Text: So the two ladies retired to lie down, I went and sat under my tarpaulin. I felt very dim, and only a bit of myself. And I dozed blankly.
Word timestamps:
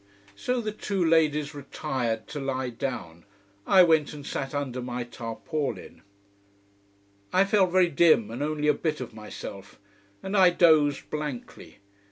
So 0.35 0.61
the 0.61 0.71
two 0.71 1.05
ladies 1.05 1.53
retired 1.53 2.27
to 2.29 2.39
lie 2.39 2.71
down, 2.71 3.23
I 3.67 3.83
went 3.83 4.13
and 4.13 4.25
sat 4.25 4.55
under 4.55 4.81
my 4.81 5.03
tarpaulin. 5.03 6.01
I 7.31 7.45
felt 7.45 7.69
very 7.71 7.89
dim, 7.89 8.31
and 8.31 8.41
only 8.41 8.67
a 8.67 8.73
bit 8.73 8.99
of 8.99 9.13
myself. 9.13 9.77
And 10.23 10.35
I 10.35 10.49
dozed 10.49 11.07
blankly. 11.11 11.77